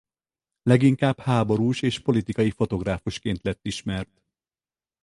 [0.61, 4.21] Leginkább háborús és politikai fotográfusként lett ismert.